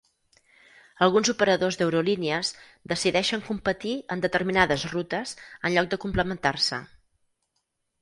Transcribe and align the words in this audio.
Alguns 1.07 1.29
operadors 1.33 1.77
d'eurolínies 1.81 2.51
decideixen 2.95 3.45
competir 3.51 3.95
en 4.17 4.27
determinades 4.27 4.89
rutes 4.97 5.39
en 5.47 5.79
lloc 5.79 5.95
de 5.97 6.05
complementar-se. 6.09 6.85